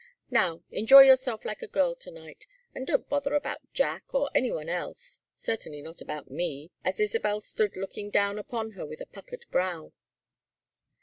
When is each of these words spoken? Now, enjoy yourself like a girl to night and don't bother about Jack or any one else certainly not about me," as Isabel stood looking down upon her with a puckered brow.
Now, 0.31 0.63
enjoy 0.71 1.01
yourself 1.01 1.45
like 1.45 1.61
a 1.61 1.67
girl 1.67 1.93
to 1.97 2.09
night 2.09 2.47
and 2.73 2.87
don't 2.87 3.07
bother 3.07 3.35
about 3.35 3.71
Jack 3.71 4.15
or 4.15 4.31
any 4.33 4.51
one 4.51 4.67
else 4.67 5.21
certainly 5.35 5.79
not 5.83 6.01
about 6.01 6.31
me," 6.31 6.71
as 6.83 6.99
Isabel 6.99 7.39
stood 7.39 7.77
looking 7.77 8.09
down 8.09 8.39
upon 8.39 8.71
her 8.71 8.83
with 8.83 9.01
a 9.01 9.05
puckered 9.05 9.45
brow. 9.51 9.93